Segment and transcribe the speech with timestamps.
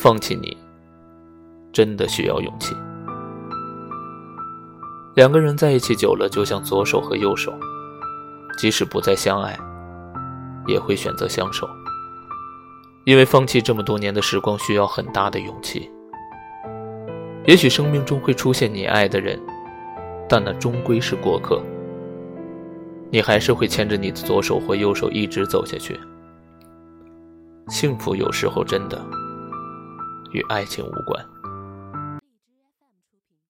[0.00, 0.56] 放弃你，
[1.72, 2.72] 真的需要勇气。
[5.16, 7.52] 两个人在一起久了，就像左手和右手，
[8.56, 9.58] 即使不再相爱，
[10.68, 11.68] 也会选择相守。
[13.02, 15.90] 因为放弃这么多年的时光需要很大的勇气。
[17.44, 19.36] 也许生命中会出现你爱的人，
[20.28, 21.60] 但那终归是过客。
[23.10, 25.98] 你还是会牵着你的左手或右手一直走下去。
[27.66, 29.04] 幸福有时候真的
[30.30, 31.37] 与爱情无关。